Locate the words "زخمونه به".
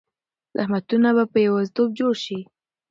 0.57-1.23